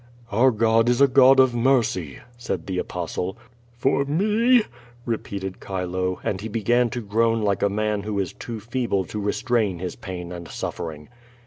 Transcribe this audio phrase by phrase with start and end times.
[0.31, 3.37] "Our God is a God of mercy," said the Apostle.
[3.77, 4.63] "For me?"
[5.05, 9.19] repeated Chilo, and he began to groan like .1 man who is too feeble to
[9.19, 11.07] restrain his pain and suffering.